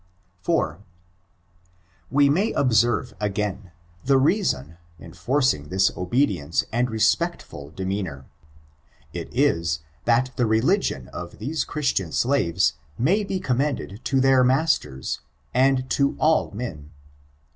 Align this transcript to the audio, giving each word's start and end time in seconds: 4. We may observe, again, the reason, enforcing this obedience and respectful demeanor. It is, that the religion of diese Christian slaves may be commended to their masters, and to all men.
4. 0.41 0.83
We 2.09 2.27
may 2.27 2.51
observe, 2.53 3.13
again, 3.19 3.69
the 4.03 4.17
reason, 4.17 4.77
enforcing 4.99 5.69
this 5.69 5.91
obedience 5.95 6.63
and 6.71 6.89
respectful 6.89 7.69
demeanor. 7.69 8.25
It 9.13 9.29
is, 9.31 9.81
that 10.05 10.31
the 10.37 10.47
religion 10.47 11.07
of 11.09 11.37
diese 11.37 11.63
Christian 11.65 12.11
slaves 12.11 12.73
may 12.97 13.23
be 13.23 13.39
commended 13.39 14.01
to 14.05 14.19
their 14.19 14.43
masters, 14.43 15.19
and 15.53 15.87
to 15.91 16.15
all 16.17 16.49
men. 16.49 16.89